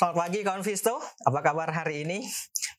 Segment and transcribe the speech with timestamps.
[0.00, 0.96] Selamat pagi kawan Visto,
[1.28, 2.24] apa kabar hari ini?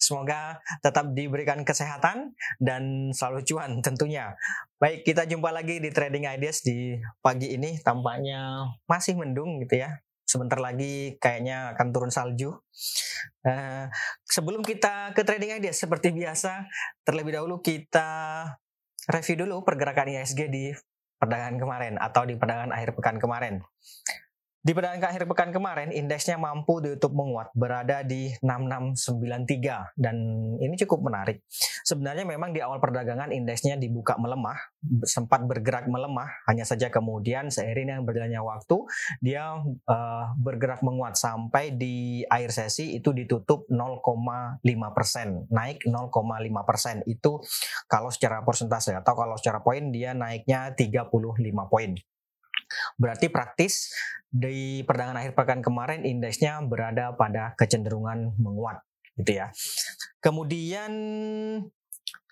[0.01, 4.33] Semoga tetap diberikan kesehatan dan selalu cuan tentunya.
[4.81, 7.77] Baik, kita jumpa lagi di Trading Ideas di pagi ini.
[7.77, 10.01] Tampaknya masih mendung gitu ya.
[10.25, 12.57] Sebentar lagi kayaknya akan turun salju.
[13.45, 13.85] Uh,
[14.25, 16.65] sebelum kita ke Trading Ideas, seperti biasa,
[17.05, 18.09] terlebih dahulu kita
[19.13, 20.73] review dulu pergerakan ISG di
[21.21, 23.61] perdagangan kemarin atau di perdagangan akhir pekan kemarin.
[24.61, 30.15] Di perdagangan akhir pekan kemarin, indeksnya mampu ditutup menguat, berada di 6693 dan
[30.61, 31.41] ini cukup menarik.
[31.81, 34.61] Sebenarnya memang di awal perdagangan indeksnya dibuka melemah,
[35.01, 38.77] sempat bergerak melemah, hanya saja kemudian seiring dengan berjalannya waktu
[39.17, 44.61] dia uh, bergerak menguat sampai di akhir sesi itu ditutup 0,5
[44.93, 47.01] persen, naik 0,5 persen.
[47.09, 47.41] Itu
[47.89, 51.09] kalau secara persentase atau kalau secara poin dia naiknya 35
[51.65, 51.97] poin.
[52.95, 53.91] Berarti praktis
[54.31, 58.79] di perdagangan akhir pekan kemarin indeksnya berada pada kecenderungan menguat
[59.19, 59.51] gitu ya.
[60.23, 60.91] Kemudian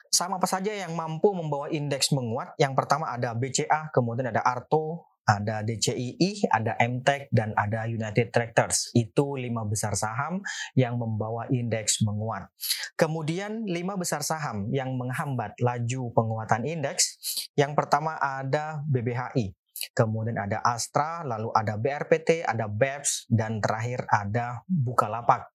[0.09, 2.57] sama apa saja yang mampu membawa indeks menguat?
[2.57, 8.89] Yang pertama ada BCA, kemudian ada Arto, ada DCII, ada MTEK, dan ada United Tractors.
[8.97, 10.41] Itu lima besar saham
[10.73, 12.49] yang membawa indeks menguat.
[12.97, 17.21] Kemudian lima besar saham yang menghambat laju penguatan indeks.
[17.53, 19.58] Yang pertama ada BBHI
[19.95, 25.51] kemudian ada Astra, lalu ada BRPT, ada BEPS, dan terakhir ada Bukalapak.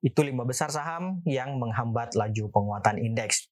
[0.00, 3.48] Itu lima besar saham yang menghambat laju penguatan indeks.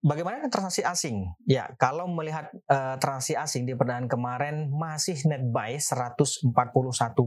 [0.00, 1.28] Bagaimana dengan transaksi asing?
[1.44, 6.48] Ya, kalau melihat uh, transaksi asing di perdagangan kemarin masih net buy 141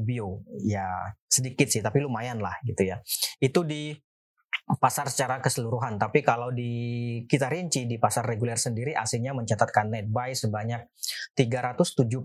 [0.01, 0.41] bio.
[0.65, 2.97] Ya, sedikit sih, tapi lumayan lah gitu ya.
[3.37, 3.93] Itu di
[4.63, 5.99] pasar secara keseluruhan.
[5.99, 6.71] Tapi kalau di
[7.27, 10.87] kita rinci di pasar reguler sendiri asingnya mencatatkan net buy sebanyak
[11.35, 12.23] 371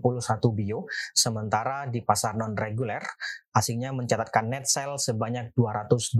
[0.55, 3.03] bio, sementara di pasar non reguler
[3.51, 6.15] asingnya mencatatkan net sell sebanyak 229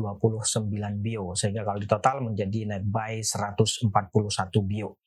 [0.99, 3.87] bio, sehingga kalau di total menjadi net buy 141
[4.67, 4.99] bio.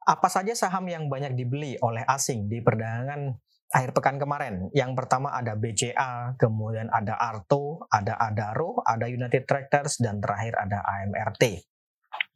[0.00, 3.36] Apa saja saham yang banyak dibeli oleh asing di perdagangan
[3.70, 4.66] akhir pekan kemarin.
[4.74, 10.82] Yang pertama ada BCA, kemudian ada Arto, ada Adaro, ada United Tractors, dan terakhir ada
[10.82, 11.62] AMRT.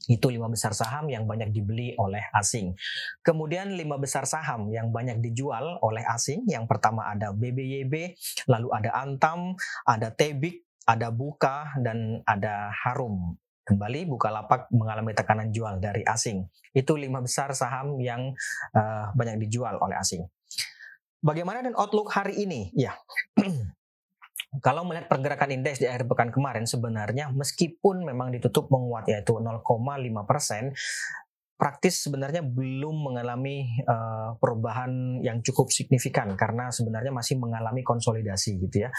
[0.05, 2.77] Itu lima besar saham yang banyak dibeli oleh asing.
[3.25, 6.45] Kemudian lima besar saham yang banyak dijual oleh asing.
[6.45, 8.15] Yang pertama ada BBYB,
[8.47, 9.57] lalu ada Antam,
[9.89, 13.41] ada Tebik, ada Buka, dan ada Harum.
[13.65, 16.45] Kembali Bukalapak mengalami tekanan jual dari asing.
[16.77, 18.37] Itu lima besar saham yang
[18.77, 20.21] uh, banyak dijual oleh asing.
[21.25, 22.69] Bagaimana dan outlook hari ini?
[22.77, 22.93] Ya,
[24.67, 29.65] kalau melihat pergerakan indeks di akhir pekan kemarin sebenarnya meskipun memang ditutup menguat yaitu 0,5
[30.29, 30.77] persen,
[31.57, 38.85] praktis sebenarnya belum mengalami uh, perubahan yang cukup signifikan karena sebenarnya masih mengalami konsolidasi gitu
[38.85, 38.91] ya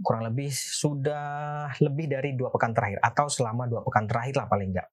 [0.00, 4.72] kurang lebih sudah lebih dari dua pekan terakhir atau selama dua pekan terakhir lah paling
[4.76, 4.88] enggak.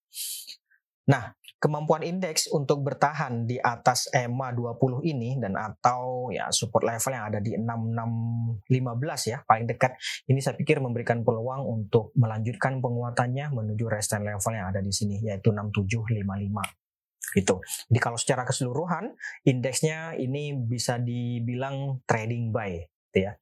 [1.11, 7.15] Nah, kemampuan indeks untuk bertahan di atas EMA 20 ini dan atau ya support level
[7.15, 9.95] yang ada di 6615 ya paling dekat
[10.27, 15.23] ini saya pikir memberikan peluang untuk melanjutkan penguatannya menuju resistance level yang ada di sini
[15.23, 17.55] yaitu 6755 itu.
[17.63, 19.15] Jadi kalau secara keseluruhan
[19.47, 23.39] indeksnya ini bisa dibilang trading buy gitu ya.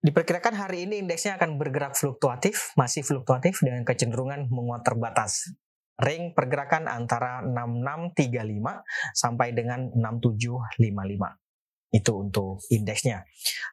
[0.00, 5.52] Diperkirakan hari ini indeksnya akan bergerak fluktuatif, masih fluktuatif dengan kecenderungan menguat terbatas
[6.00, 11.40] ring pergerakan antara 6635 sampai dengan 6755.
[11.90, 13.26] Itu untuk indeksnya.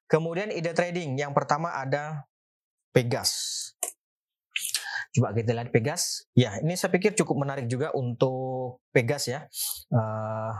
[0.09, 2.25] Kemudian ide trading yang pertama ada
[2.91, 3.29] Pegas.
[5.13, 6.25] Coba kita lihat Pegas.
[6.33, 9.45] Ya, ini saya pikir cukup menarik juga untuk Pegas ya.
[9.93, 10.53] Uh,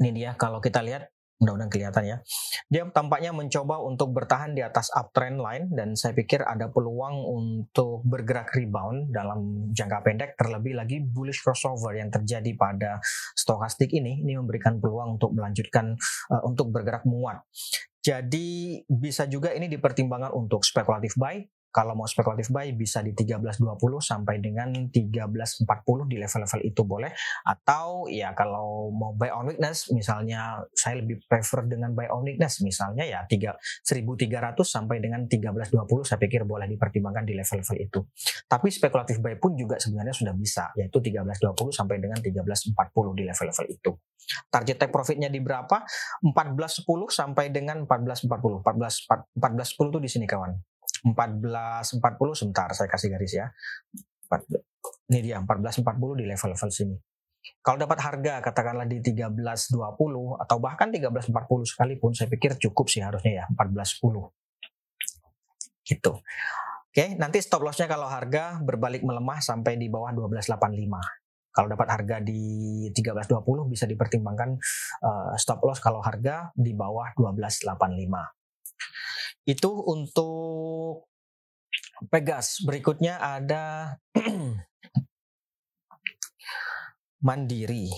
[0.00, 2.16] ini dia kalau kita lihat mudah-mudahan kelihatan ya.
[2.66, 8.02] Dia tampaknya mencoba untuk bertahan di atas uptrend line dan saya pikir ada peluang untuk
[8.02, 12.98] bergerak rebound dalam jangka pendek terlebih lagi bullish crossover yang terjadi pada
[13.38, 15.94] stokastik ini ini memberikan peluang untuk melanjutkan
[16.30, 17.46] uh, untuk bergerak menguat.
[18.02, 21.42] Jadi bisa juga ini dipertimbangkan untuk spekulatif buy
[21.78, 25.62] kalau mau spekulatif buy bisa di 13.20 sampai dengan 13.40
[26.10, 27.14] di level-level itu boleh
[27.46, 32.58] atau ya kalau mau buy on weakness misalnya saya lebih prefer dengan buy on weakness
[32.66, 38.00] misalnya ya 3 1300 sampai dengan 13.20 saya pikir boleh dipertimbangkan di level-level itu.
[38.50, 42.74] Tapi spekulatif buy pun juga sebenarnya sudah bisa yaitu 13.20 sampai dengan 13.40
[43.14, 43.90] di level-level itu.
[44.50, 45.86] Target take profitnya di berapa?
[46.26, 46.82] 14.10
[47.14, 48.66] sampai dengan 14.40.
[48.66, 50.77] 14 14.10 itu di sini kawan.
[51.04, 53.46] 1440 sebentar saya kasih garis ya.
[55.08, 56.96] Ini dia 1440 di level-level sini.
[57.62, 59.72] Kalau dapat harga katakanlah di 1320
[60.42, 61.32] atau bahkan 1340
[61.64, 64.32] sekalipun saya pikir cukup sih harusnya ya 1410.
[65.86, 66.12] Gitu.
[66.88, 71.28] Oke, nanti stop lossnya kalau harga berbalik melemah sampai di bawah 1285.
[71.52, 72.42] Kalau dapat harga di
[72.94, 74.50] 1320 bisa dipertimbangkan
[75.02, 78.37] uh, stop loss kalau harga di bawah 1285.
[79.44, 81.08] Itu untuk
[82.06, 82.62] Pegas.
[82.62, 83.94] Berikutnya ada
[87.26, 87.90] Mandiri.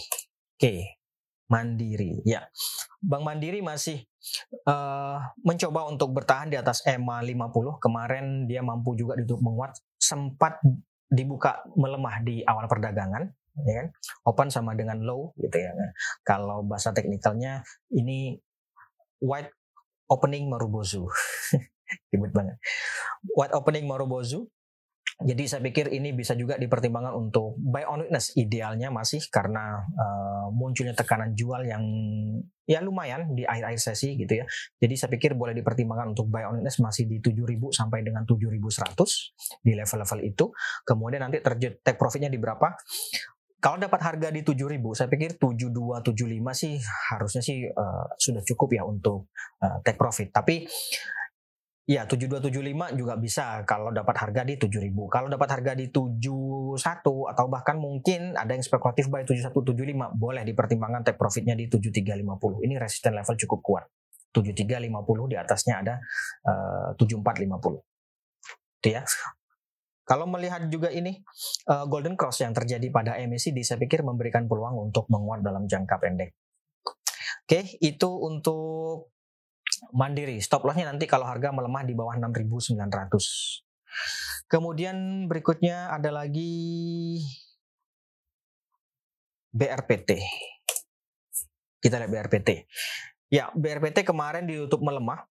[0.57, 0.97] Oke,
[1.53, 2.25] Mandiri.
[2.25, 2.49] Ya,
[3.05, 4.01] Bank Mandiri masih
[4.65, 7.77] uh, mencoba untuk bertahan di atas EMA 50.
[7.77, 10.57] Kemarin dia mampu juga ditutup menguat, sempat
[11.13, 13.29] dibuka melemah di awal perdagangan,
[13.69, 13.87] ya kan?
[14.25, 15.77] Open sama dengan low gitu ya.
[16.25, 17.61] Kalau bahasa teknikalnya
[17.93, 18.41] ini
[19.21, 19.53] white
[20.11, 21.07] opening Marubozu.
[22.11, 22.59] Ribet banget.
[23.35, 24.51] White opening Marubozu
[25.21, 30.49] jadi saya pikir ini bisa juga dipertimbangkan untuk buy on weakness idealnya masih karena uh,
[30.49, 31.85] munculnya tekanan jual yang
[32.65, 34.49] ya lumayan di akhir-akhir sesi gitu ya.
[34.81, 39.61] Jadi saya pikir boleh dipertimbangkan untuk buy on weakness masih di 7000 sampai dengan 7100
[39.61, 40.45] di level-level itu.
[40.89, 42.73] Kemudian nanti terjadi take profitnya di berapa?
[43.61, 46.17] Kalau dapat harga di 7000, saya pikir 7275
[46.57, 46.81] sih
[47.13, 49.29] harusnya sih uh, sudah cukup ya untuk
[49.61, 50.33] uh, take profit.
[50.33, 50.65] Tapi
[51.91, 54.95] Iya, 7275 juga bisa kalau dapat harga di 7000.
[55.11, 61.03] Kalau dapat harga di 71 atau bahkan mungkin ada yang spekulatif buy 7175, boleh dipertimbangkan
[61.03, 62.63] take profitnya di 7350.
[62.63, 63.85] Ini resisten level cukup kuat.
[64.31, 65.95] 7350 di atasnya ada
[66.47, 67.83] uh, 7450.
[68.79, 69.03] Itu ya.
[70.11, 71.23] Kalau melihat juga ini
[71.71, 76.03] uh, golden cross yang terjadi pada MACD saya pikir memberikan peluang untuk menguat dalam jangka
[76.03, 76.35] pendek.
[77.47, 79.15] Oke, itu untuk
[79.95, 80.43] Mandiri.
[80.43, 84.51] Stop lossnya nanti kalau harga melemah di bawah 6.900.
[84.51, 87.23] Kemudian berikutnya ada lagi
[89.55, 90.19] BRPT.
[91.79, 92.67] Kita lihat BRPT.
[93.31, 95.30] Ya, BRPT kemarin ditutup melemah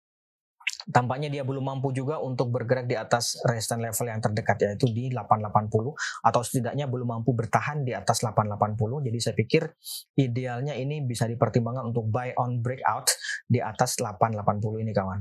[0.90, 5.08] tampaknya dia belum mampu juga untuk bergerak di atas resistance level yang terdekat yaitu di
[5.12, 5.70] 880
[6.24, 9.62] atau setidaknya belum mampu bertahan di atas 880 jadi saya pikir
[10.20, 13.12] idealnya ini bisa dipertimbangkan untuk buy on breakout
[13.48, 15.20] di atas 880 ini kawan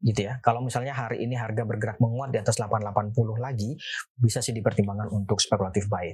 [0.00, 0.40] gitu ya.
[0.40, 3.76] Kalau misalnya hari ini harga bergerak menguat di atas 880 lagi,
[4.16, 6.08] bisa sih dipertimbangkan untuk spekulatif buy.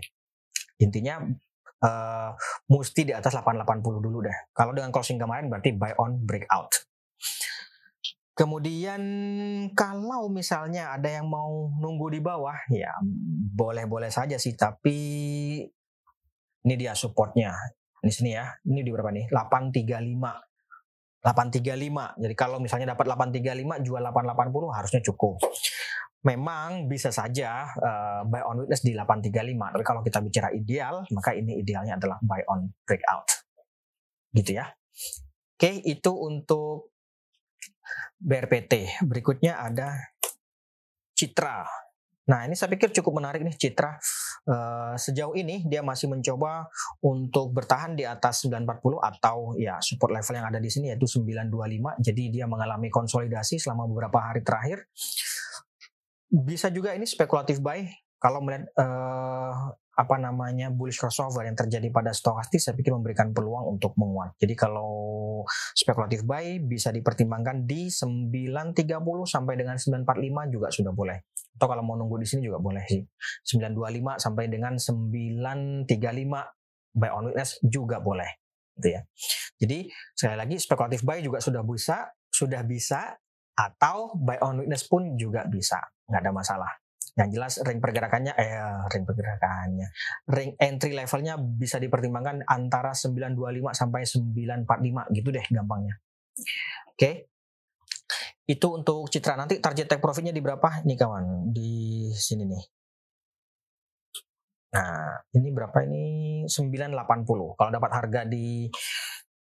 [0.83, 1.23] Intinya
[1.83, 2.31] uh,
[2.69, 4.37] mesti di atas 880 dulu deh.
[4.53, 6.87] Kalau dengan closing kemarin berarti buy on breakout.
[8.37, 9.01] Kemudian
[9.73, 12.93] kalau misalnya ada yang mau nunggu di bawah, ya
[13.57, 14.53] boleh-boleh saja sih.
[14.53, 14.99] Tapi
[16.69, 17.57] ini dia supportnya.
[18.05, 18.45] Ini sini ya.
[18.61, 19.33] Ini di berapa nih?
[19.33, 21.25] 835.
[21.25, 22.21] 835.
[22.21, 25.41] Jadi kalau misalnya dapat 835 jual 880 harusnya cukup.
[26.29, 29.33] Memang bisa saja uh, buy on witness di 835.
[29.81, 33.33] Tapi kalau kita bicara ideal, maka ini idealnya adalah buy on breakout.
[34.37, 34.69] Gitu ya.
[35.57, 36.93] Oke, itu untuk
[38.21, 39.05] BRPT.
[39.05, 39.97] Berikutnya ada
[41.17, 41.65] Citra.
[42.27, 43.97] Nah ini saya pikir cukup menarik nih Citra.
[44.47, 46.71] Uh, sejauh ini dia masih mencoba
[47.03, 52.03] untuk bertahan di atas 940 atau ya support level yang ada di sini yaitu 925.
[52.03, 54.87] Jadi dia mengalami konsolidasi selama beberapa hari terakhir.
[56.27, 57.87] Bisa juga ini spekulatif buy
[58.19, 63.77] kalau melihat uh, apa namanya bullish crossover yang terjadi pada stokastik saya pikir memberikan peluang
[63.77, 64.37] untuk menguat.
[64.37, 65.41] Jadi kalau
[65.73, 68.77] spekulatif buy bisa dipertimbangkan di 930
[69.25, 71.19] sampai dengan 945 juga sudah boleh.
[71.57, 73.01] Atau kalau mau nunggu di sini juga boleh sih.
[73.49, 75.89] 925 sampai dengan 935
[76.97, 78.29] buy on witness juga boleh
[78.77, 79.01] gitu ya.
[79.57, 83.17] Jadi sekali lagi spekulatif buy juga sudah bisa, sudah bisa
[83.57, 85.81] atau buy on witness pun juga bisa,
[86.13, 86.73] nggak ada masalah.
[87.17, 88.61] Yang jelas ring pergerakannya eh
[88.93, 89.89] ring pergerakannya.
[90.29, 95.97] Ring entry levelnya bisa dipertimbangkan antara 925 sampai 945 gitu deh gampangnya.
[96.93, 96.97] Oke.
[96.97, 97.15] Okay.
[98.47, 101.51] Itu untuk citra nanti target take profitnya di berapa nih kawan?
[101.51, 102.65] Di sini nih.
[104.77, 106.05] Nah, ini berapa ini?
[106.47, 107.57] 980.
[107.59, 108.69] Kalau dapat harga di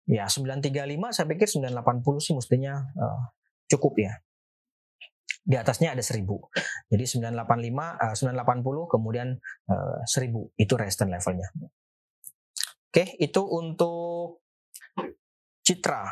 [0.06, 0.70] ya 935
[1.10, 3.22] saya pikir 980 sih mestinya uh,
[3.66, 4.14] cukup ya
[5.46, 6.26] di atasnya ada 1000.
[6.90, 9.28] Jadi 985 uh, 980 kemudian
[9.70, 11.48] uh, eh, 1000 itu resistance levelnya.
[12.90, 14.42] Oke, itu untuk
[15.62, 16.02] Citra.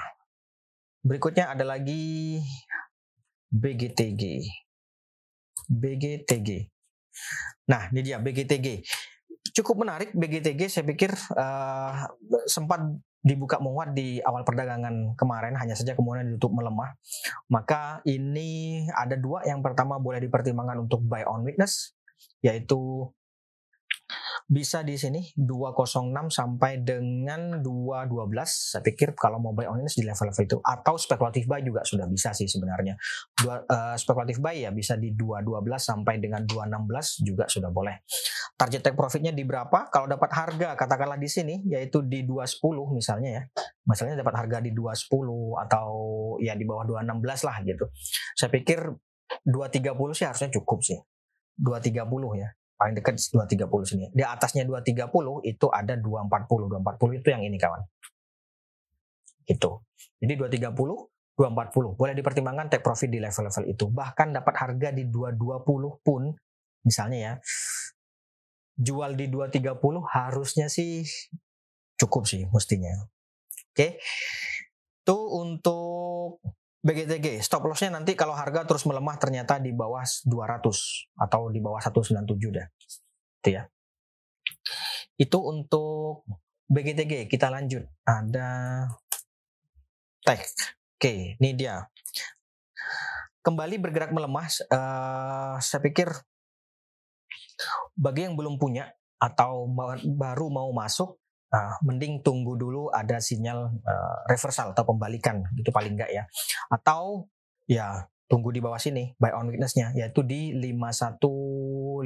[1.03, 2.39] Berikutnya ada lagi
[3.51, 4.23] BGTG.
[5.67, 6.49] BGTG.
[7.71, 8.83] Nah, ini dia BGTG.
[9.55, 12.11] Cukup menarik BGTG saya pikir uh,
[12.47, 12.83] sempat
[13.25, 16.93] dibuka menguat di awal perdagangan kemarin hanya saja kemudian ditutup melemah.
[17.49, 19.41] Maka ini ada dua.
[19.49, 21.97] Yang pertama boleh dipertimbangkan untuk buy on weakness
[22.45, 23.09] yaitu
[24.45, 30.05] bisa di sini 206 sampai dengan 212 saya pikir kalau mau buy on ini di
[30.05, 30.59] level-level itu.
[30.61, 32.93] Atau spekulatif buy juga sudah bisa sih sebenarnya.
[33.41, 38.05] Uh, spekulatif buy ya bisa di 212 sampai dengan 216 juga sudah boleh.
[38.61, 39.89] Target take profitnya di berapa?
[39.89, 43.43] Kalau dapat harga katakanlah di sini yaitu di 210 misalnya ya.
[43.89, 45.89] Misalnya dapat harga di 210 atau
[46.45, 47.89] ya di bawah 216 lah gitu.
[48.37, 48.93] Saya pikir
[49.41, 51.01] 230 sih harusnya cukup sih.
[51.57, 54.07] 230 ya paling dekat 230 sini.
[54.11, 56.71] Di atasnya 230 itu ada 240.
[56.71, 57.83] 240 itu yang ini kawan.
[59.47, 59.85] Itu.
[60.19, 60.75] Jadi 230,
[61.39, 61.99] 240.
[61.99, 63.85] Boleh dipertimbangkan take profit di level-level itu.
[63.91, 66.23] Bahkan dapat harga di 220 pun
[66.83, 67.35] misalnya ya.
[68.75, 71.07] Jual di 230 harusnya sih
[71.95, 73.07] cukup sih mestinya.
[73.71, 74.03] Oke.
[75.05, 76.43] Itu untuk
[76.85, 80.69] BGTG stop lossnya nanti kalau harga terus melemah ternyata di bawah 200
[81.17, 82.69] atau di bawah 197 dah
[83.41, 83.65] itu ya.
[85.17, 86.29] Itu untuk
[86.69, 87.89] BGTG kita lanjut.
[88.05, 88.85] Ada
[90.25, 90.45] tech
[91.01, 91.89] oke ini dia.
[93.45, 96.09] Kembali bergerak melemah uh, saya pikir
[97.97, 99.69] bagi yang belum punya atau
[100.05, 101.21] baru mau masuk
[101.55, 106.27] uh, mending tunggu dulu ada sinyal uh, reversal atau pembalikan gitu paling enggak ya.
[106.67, 107.31] Atau
[107.71, 112.03] ya tunggu di bawah sini buy on weakness-nya yaitu di 5150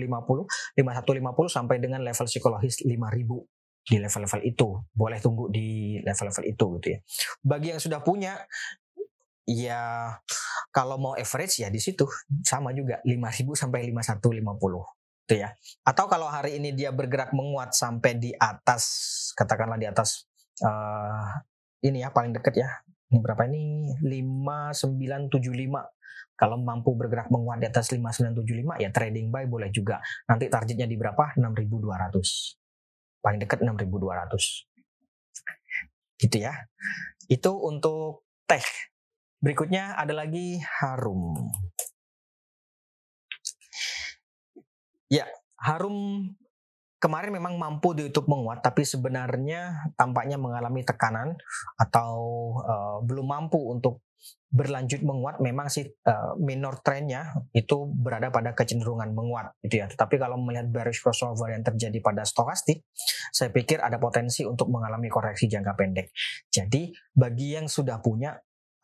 [0.77, 4.69] 5150 sampai dengan level psikologis 5000 di level-level itu.
[4.93, 6.99] Boleh tunggu di level-level itu gitu ya.
[7.41, 8.37] Bagi yang sudah punya
[9.49, 10.13] ya
[10.69, 12.05] kalau mau average ya di situ.
[12.45, 14.98] Sama juga 5000 sampai 5150
[15.29, 15.53] gitu ya.
[15.85, 18.89] Atau kalau hari ini dia bergerak menguat sampai di atas
[19.37, 20.25] katakanlah di atas
[20.65, 21.45] uh,
[21.85, 22.73] ini ya paling dekat ya.
[23.13, 23.93] Ini berapa ini?
[24.01, 25.37] 5975.
[26.39, 30.01] Kalau mampu bergerak menguat di atas 5975 ya trading buy boleh juga.
[30.25, 31.37] Nanti targetnya di berapa?
[31.37, 33.21] 6200.
[33.21, 34.65] Paling dekat 6200.
[36.17, 36.57] Gitu ya.
[37.29, 38.65] Itu untuk teh.
[39.45, 41.37] Berikutnya ada lagi harum.
[45.09, 45.25] Ya,
[45.57, 46.29] Harum
[47.01, 51.39] kemarin memang mampu di YouTube menguat, tapi sebenarnya tampaknya mengalami tekanan
[51.79, 52.15] atau
[52.61, 54.03] uh, belum mampu untuk
[54.51, 55.39] berlanjut menguat.
[55.39, 59.87] Memang sih uh, minor trendnya itu berada pada kecenderungan menguat, gitu ya.
[59.87, 62.83] Tetapi kalau melihat bearish crossover yang terjadi pada stokastik,
[63.31, 66.11] saya pikir ada potensi untuk mengalami koreksi jangka pendek.
[66.51, 68.35] Jadi bagi yang sudah punya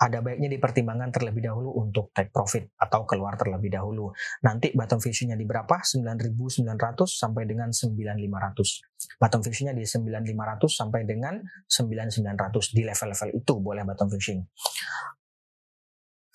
[0.05, 4.13] ada baiknya dipertimbangkan terlebih dahulu untuk take profit atau keluar terlebih dahulu.
[4.45, 5.81] Nanti bottom fishingnya di berapa?
[5.81, 6.69] 9.900
[7.09, 9.17] sampai dengan 9.500.
[9.17, 14.45] Bottom fishingnya di 9.500 sampai dengan 9.900 di level-level itu boleh bottom fishing.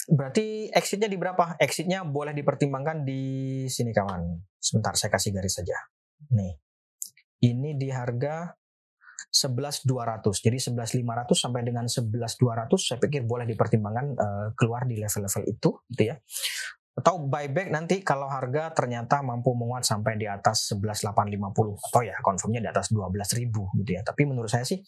[0.10, 1.54] Berarti exitnya di berapa?
[1.62, 3.22] Exitnya boleh dipertimbangkan di
[3.70, 4.42] sini kawan.
[4.58, 5.78] Sebentar saya kasih garis saja.
[6.34, 6.58] Nih.
[7.40, 8.59] Ini di harga
[9.30, 9.86] 11.200.
[10.42, 11.06] Jadi 11.500
[11.38, 16.18] sampai dengan 11.200 saya pikir boleh dipertimbangkan uh, keluar di level-level itu gitu ya.
[17.00, 21.16] Atau buyback nanti kalau harga ternyata mampu menguat sampai di atas 11.850
[21.78, 24.02] atau ya confirmnya di atas 12.000 gitu ya.
[24.02, 24.82] Tapi menurut saya sih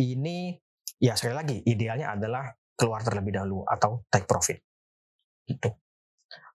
[0.00, 0.56] ini
[0.98, 4.58] ya sekali lagi idealnya adalah keluar terlebih dahulu atau take profit.
[5.46, 5.70] Gitu.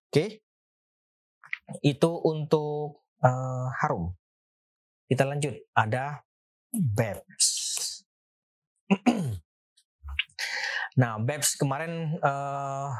[0.09, 0.43] Oke.
[1.83, 4.11] Itu untuk uh, harum.
[5.07, 5.55] Kita lanjut.
[5.71, 6.26] Ada
[6.73, 7.45] BEPS.
[10.99, 12.91] nah, BEPS kemarin uh,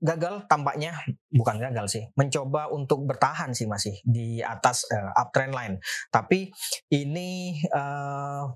[0.00, 0.96] gagal tampaknya.
[1.28, 5.76] Bukan gagal sih mencoba untuk bertahan sih masih di atas uh, uptrend line.
[6.08, 6.50] Tapi
[6.92, 8.48] ini uh,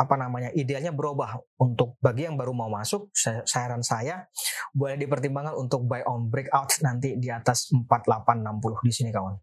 [0.00, 1.36] apa namanya idealnya berubah.
[1.60, 3.12] Untuk bagi yang baru mau masuk
[3.44, 4.28] saran saya
[4.72, 9.36] boleh dipertimbangkan untuk buy on breakout nanti di atas 4860 di sini kawan.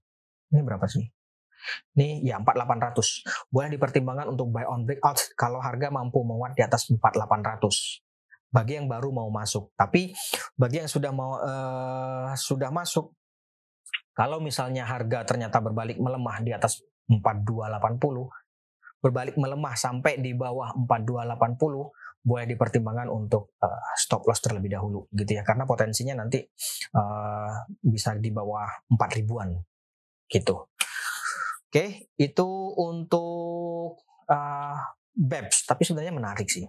[0.47, 1.16] Ini berapa sih
[1.97, 3.51] ini ya 4800.
[3.51, 8.03] Boleh dipertimbangkan untuk buy on breakout kalau harga mampu menguat di atas 4800
[8.47, 9.75] bagi yang baru mau masuk.
[9.75, 10.15] Tapi
[10.55, 13.11] bagi yang sudah mau uh, sudah masuk
[14.17, 18.27] kalau misalnya harga ternyata berbalik melemah di atas 4280
[18.97, 25.37] berbalik melemah sampai di bawah 4280 boleh dipertimbangkan untuk uh, stop loss terlebih dahulu gitu
[25.37, 26.43] ya karena potensinya nanti
[26.97, 29.55] uh, bisa di bawah 4 ribuan
[30.27, 30.67] gitu.
[31.77, 34.01] Oke, itu untuk
[34.33, 34.77] uh,
[35.13, 36.65] BEPS, tapi sebenarnya menarik sih.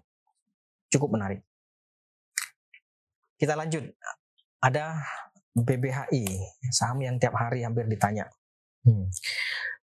[0.92, 1.40] Cukup menarik.
[3.40, 3.88] Kita lanjut.
[4.60, 5.00] Ada
[5.56, 6.28] BBHI,
[6.68, 8.28] saham yang tiap hari hampir ditanya.
[8.84, 9.08] Hmm.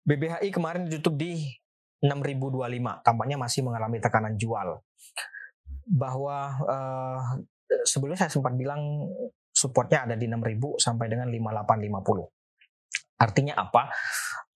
[0.09, 1.61] BBHI kemarin ditutup di
[2.01, 4.81] 6025, tampaknya masih mengalami tekanan jual.
[5.93, 7.21] Bahwa uh,
[7.85, 9.13] sebelumnya saya sempat bilang
[9.53, 13.21] supportnya ada di 6000 sampai dengan 5850.
[13.21, 13.93] Artinya apa?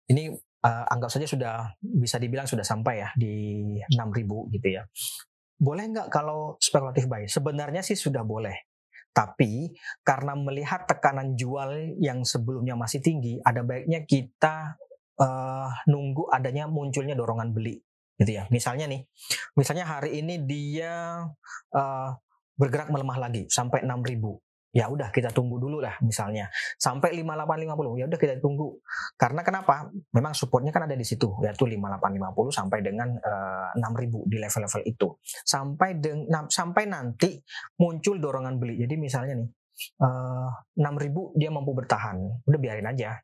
[0.07, 3.63] Ini uh, anggap saja sudah bisa dibilang sudah sampai ya di
[3.95, 4.83] 6000 gitu ya.
[5.57, 7.25] Boleh nggak kalau spekulatif buy?
[7.31, 8.67] Sebenarnya sih sudah boleh.
[9.17, 9.73] Tapi
[10.05, 14.77] karena melihat tekanan jual yang sebelumnya masih tinggi, ada baiknya kita
[15.17, 17.81] uh, nunggu adanya munculnya dorongan beli
[18.21, 18.45] gitu ya.
[18.53, 19.09] Misalnya nih,
[19.57, 21.25] misalnya hari ini dia
[21.73, 22.11] uh,
[22.61, 24.46] bergerak melemah lagi sampai 6000
[24.77, 26.53] ya udah kita tunggu dulu lah misalnya.
[26.77, 28.77] Sampai 5850 ya udah kita tunggu.
[29.17, 29.89] Karena kenapa?
[30.13, 34.83] Memang supportnya kan ada di situ yaitu 5850 sampai dengan uh, eh, 6000 di level-level
[34.85, 35.09] itu.
[35.25, 37.41] Sampai dengan sampai nanti
[37.81, 38.77] muncul dorongan beli.
[38.85, 39.49] Jadi misalnya nih
[40.05, 43.17] uh, eh, 6000 dia mampu bertahan udah biarin aja.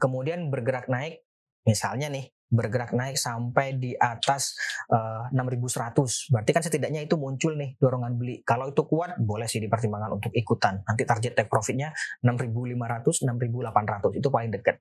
[0.00, 1.20] Kemudian bergerak naik
[1.68, 4.56] misalnya nih bergerak naik sampai di atas
[4.88, 8.40] uh, eh, 6100 berarti kan setidaknya itu muncul nih dorongan beli.
[8.42, 10.80] Kalau itu kuat boleh sih dipertimbangkan untuk ikutan.
[10.84, 11.92] Nanti target take profitnya
[12.24, 14.76] 6500 6800 itu paling dekat.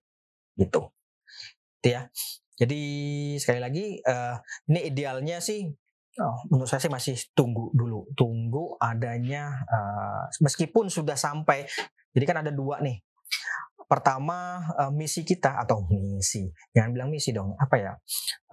[0.56, 0.82] Gitu.
[1.84, 2.08] Itu ya.
[2.58, 2.82] Jadi
[3.38, 4.36] sekali lagi uh,
[4.72, 5.68] ini idealnya sih
[6.18, 11.70] Oh, menurut saya sih masih tunggu dulu, tunggu adanya uh, meskipun sudah sampai.
[12.10, 12.98] Jadi kan ada dua nih
[13.88, 16.52] pertama uh, misi kita atau misi.
[16.76, 17.92] Jangan bilang misi dong apa ya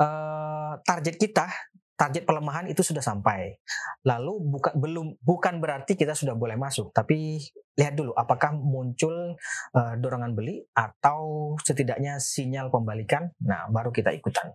[0.00, 1.50] uh, target kita
[1.94, 3.58] target pelemahan itu sudah sampai.
[4.06, 7.42] Lalu bukan belum bukan berarti kita sudah boleh masuk tapi
[7.74, 9.34] lihat dulu apakah muncul
[9.74, 13.30] uh, dorongan beli atau setidaknya sinyal pembalikan.
[13.42, 14.54] Nah baru kita ikutan.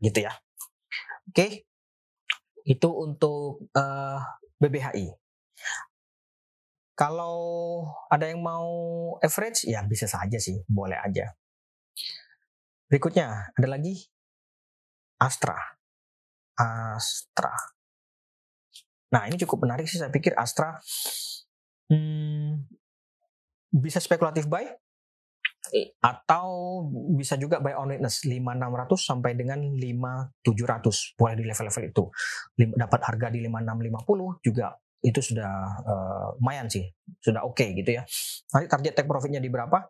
[0.00, 0.32] Gitu ya.
[1.30, 1.36] Oke.
[1.36, 1.52] Okay.
[2.60, 4.20] itu untuk uh,
[4.60, 5.08] BBHI
[7.00, 7.36] kalau
[8.12, 8.68] ada yang mau
[9.24, 11.32] average, ya bisa saja sih, boleh aja.
[12.92, 14.04] Berikutnya, ada lagi
[15.16, 15.56] Astra.
[16.60, 17.56] Astra.
[19.16, 20.76] Nah, ini cukup menarik sih, saya pikir Astra
[21.88, 22.68] hmm,
[23.72, 24.68] bisa spekulatif buy,
[26.04, 26.48] atau
[27.16, 32.04] bisa juga buy on witness 5600 sampai dengan 5700 boleh di level-level itu
[32.74, 36.84] dapat harga di 5650 juga itu sudah uh, lumayan sih,
[37.24, 38.02] sudah oke okay gitu ya.
[38.52, 39.80] Nanti target take profitnya di berapa?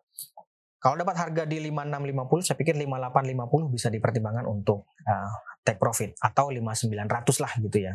[0.81, 6.49] Kalau dapat harga di 5650, saya pikir 5850 bisa dipertimbangkan untuk uh, take profit atau
[6.49, 7.95] 5900 lah gitu ya.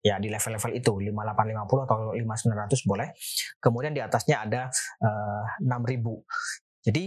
[0.00, 3.08] Ya di level-level itu 5850 atau 5900 boleh.
[3.58, 4.62] Kemudian di atasnya ada
[5.02, 6.88] uh, eh, 6000.
[6.88, 7.04] Jadi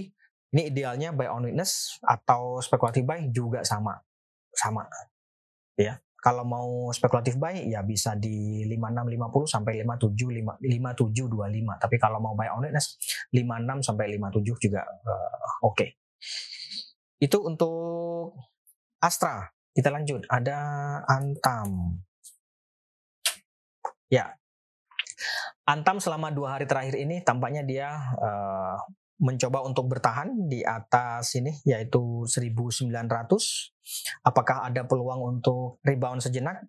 [0.49, 3.97] ini idealnya buy on witness atau speculative buy juga sama.
[4.51, 4.83] Sama.
[5.79, 12.35] Ya kalau mau spekulatif buy ya bisa di 5650 sampai 57 5725 tapi kalau mau
[12.35, 12.75] buy on it
[13.31, 15.75] 56 sampai 57 juga uh, oke.
[15.75, 15.89] Okay.
[17.19, 18.35] itu untuk
[18.99, 19.47] Astra.
[19.71, 20.27] Kita lanjut.
[20.27, 20.59] Ada
[21.07, 22.03] Antam.
[24.11, 24.35] Ya.
[25.63, 28.75] Antam selama dua hari terakhir ini tampaknya dia uh,
[29.19, 32.95] mencoba untuk bertahan di atas ini yaitu 1900
[34.23, 36.63] apakah ada peluang untuk rebound sejenak?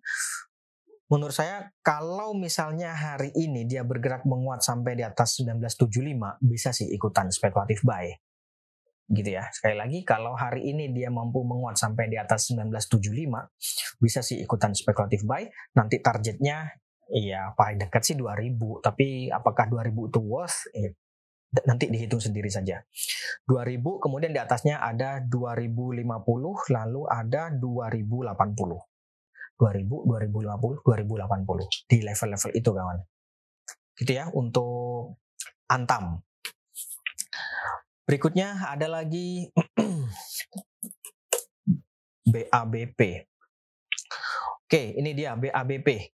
[1.11, 5.91] Menurut saya kalau misalnya hari ini dia bergerak menguat sampai di atas 1975
[6.39, 8.07] bisa sih ikutan spekulatif buy.
[9.11, 9.43] Gitu ya.
[9.51, 13.11] Sekali lagi kalau hari ini dia mampu menguat sampai di atas 1975
[13.99, 15.43] bisa sih ikutan spekulatif buy.
[15.75, 16.79] Nanti targetnya
[17.11, 18.79] Iya, paling dekat sih 2000.
[18.79, 20.71] Tapi apakah 2000 itu worth?
[20.71, 20.95] Eh,
[21.67, 22.79] nanti dihitung sendiri saja.
[23.43, 26.07] 2000 kemudian di atasnya ada 2050
[26.71, 28.79] lalu ada 2080.
[29.59, 32.97] 2000, 2050, 2080 di level-level itu kawan.
[33.93, 35.21] Gitu ya untuk
[35.69, 36.23] Antam.
[38.07, 39.51] Berikutnya ada lagi
[42.33, 42.99] BABP.
[44.65, 46.15] Oke, ini dia BABP.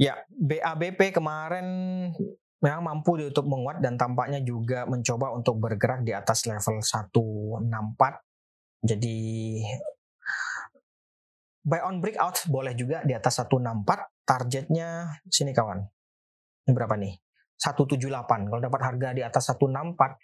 [0.00, 1.68] Ya, BABP kemarin
[2.60, 7.64] memang mampu untuk menguat dan tampaknya juga mencoba untuk bergerak di atas level 164.
[8.84, 9.16] Jadi
[11.64, 14.28] buy on breakout boleh juga di atas 164.
[14.28, 15.80] Targetnya sini kawan.
[16.68, 17.16] Ini berapa nih?
[17.56, 18.48] 178.
[18.48, 20.16] Kalau dapat harga di atas 164,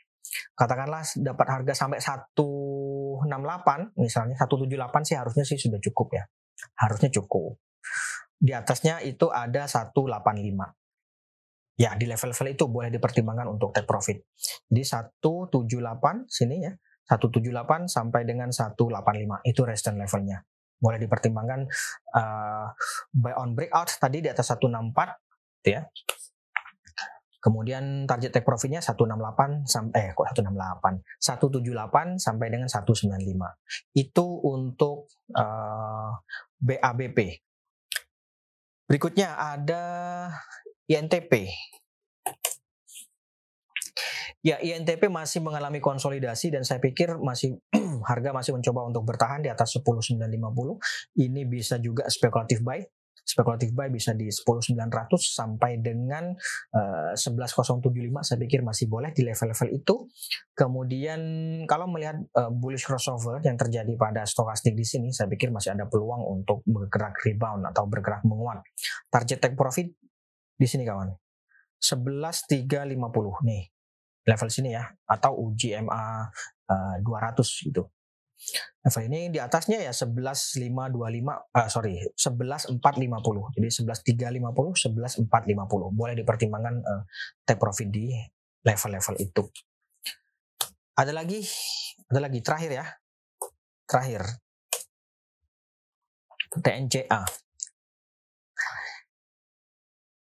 [0.57, 6.25] katakanlah dapat harga sampai 168 misalnya 178 sih harusnya sih sudah cukup ya.
[6.77, 7.57] Harusnya cukup.
[8.37, 10.86] Di atasnya itu ada 185
[11.77, 14.25] ya di level-level itu boleh dipertimbangkan untuk take profit.
[14.73, 16.73] Jadi 178 sini ya,
[17.07, 20.41] 178 sampai dengan 185 itu resistance levelnya.
[20.77, 21.65] Boleh dipertimbangkan
[22.17, 22.69] uh,
[23.13, 25.83] buy on breakout tadi di atas 164 gitu ya.
[27.41, 33.07] Kemudian target take profitnya 168 sampai eh kok 168 178 sampai dengan 195
[33.95, 36.11] itu untuk uh,
[36.67, 37.19] eh, BABP.
[38.91, 39.83] Berikutnya ada
[40.87, 41.51] INTP.
[44.47, 47.59] Ya, INTP masih mengalami konsolidasi dan saya pikir masih
[48.11, 50.23] harga masih mencoba untuk bertahan di atas 10.950.
[51.19, 52.79] Ini bisa juga spekulatif buy.
[53.27, 54.79] Spekulatif buy bisa di 10.900
[55.19, 56.31] sampai dengan
[56.79, 57.91] uh, eh, 11.075
[58.23, 60.07] saya pikir masih boleh di level-level itu.
[60.55, 61.21] Kemudian
[61.67, 65.91] kalau melihat uh, bullish crossover yang terjadi pada stokastik di sini, saya pikir masih ada
[65.91, 68.63] peluang untuk bergerak rebound atau bergerak menguat.
[69.11, 69.91] Target take profit
[70.57, 71.13] di sini kawan.
[71.77, 73.63] 11.350 nih
[74.27, 74.85] level sini ya.
[75.07, 76.27] Atau uji MA
[76.73, 77.85] uh, 200 gitu.
[78.85, 83.69] Level ini di atasnya ya 11525 uh, sorry 11450 jadi
[84.05, 87.03] 11350 11450 boleh dipertimbangkan uh,
[87.49, 88.13] take profit di
[88.61, 89.43] level-level itu.
[91.01, 91.41] Ada lagi?
[92.13, 92.39] Ada lagi?
[92.45, 92.87] Terakhir ya.
[93.89, 94.23] Terakhir.
[96.57, 97.46] TNCA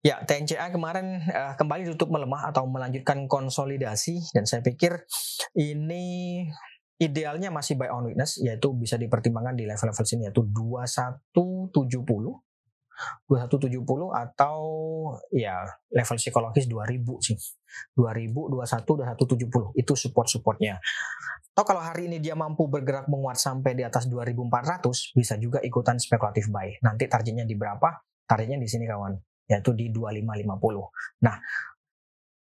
[0.04, 5.00] Ya, TNCA kemarin uh, kembali tutup melemah atau melanjutkan konsolidasi dan saya pikir
[5.56, 6.44] ini
[7.00, 12.04] idealnya masih buy on witness yaitu bisa dipertimbangkan di level-level sini yaitu 2170
[13.32, 13.80] 2170
[14.12, 14.60] atau
[15.32, 17.40] ya level psikologis 2000 sih.
[17.96, 20.84] 2000, 21, 2170 itu support-supportnya.
[21.56, 25.96] Atau kalau hari ini dia mampu bergerak menguat sampai di atas 2400 bisa juga ikutan
[25.96, 26.76] spekulatif buy.
[26.84, 27.88] Nanti targetnya di berapa?
[28.28, 31.24] Targetnya di sini kawan yaitu di 2550.
[31.24, 31.36] Nah,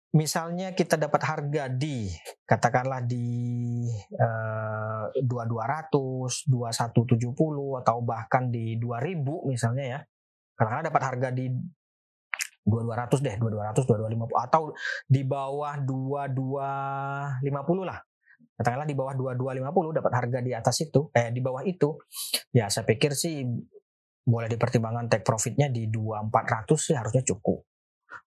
[0.09, 2.09] misalnya kita dapat harga di
[2.43, 10.01] katakanlah di eh, 2200, 2170 atau bahkan di 2000 misalnya ya.
[10.59, 11.47] Katakanlah dapat harga di
[12.67, 14.75] 2200 deh, 2200, 2250 atau
[15.07, 17.95] di bawah 2250 lah.
[18.59, 21.95] Katakanlah di bawah 2250 dapat harga di atas itu, eh di bawah itu.
[22.51, 23.47] Ya saya pikir sih
[24.29, 27.65] boleh dipertimbangkan take profitnya di 2400 sih harusnya cukup.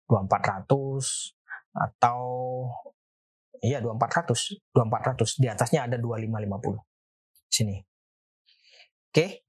[0.10, 0.68] 2400
[1.72, 2.22] atau
[3.64, 6.82] iya 2400 2400 di atasnya ada 2550
[7.48, 7.78] sini.
[9.12, 9.46] Oke.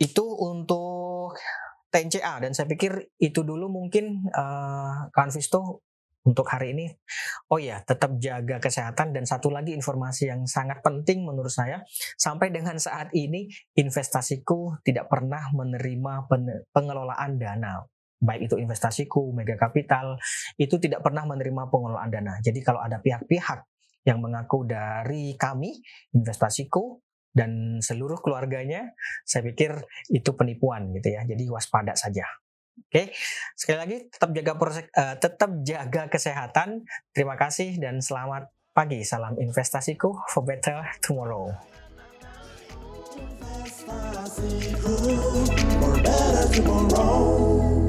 [0.00, 1.36] Itu untuk
[1.92, 5.84] TNCA dan saya pikir itu dulu mungkin uh, Kanvisto
[6.24, 6.86] untuk hari ini.
[7.48, 11.80] Oh ya, tetap jaga kesehatan dan satu lagi informasi yang sangat penting menurut saya,
[12.20, 16.28] sampai dengan saat ini investasiku tidak pernah menerima
[16.70, 17.80] pengelolaan dana.
[18.20, 20.20] Baik itu investasiku, mega kapital,
[20.60, 22.36] itu tidak pernah menerima pengelolaan dana.
[22.44, 23.64] Jadi kalau ada pihak-pihak
[24.04, 25.80] yang mengaku dari kami,
[26.12, 27.00] investasiku,
[27.32, 28.92] dan seluruh keluarganya,
[29.24, 29.72] saya pikir
[30.10, 31.24] itu penipuan gitu ya.
[31.24, 32.26] Jadi waspada saja.
[32.86, 33.12] Oke,
[33.52, 36.86] sekali lagi tetap jaga proses, uh, tetap jaga kesehatan.
[37.12, 39.04] Terima kasih dan selamat pagi.
[39.04, 41.52] Salam investasiku for better tomorrow.
[45.80, 47.79] For better tomorrow.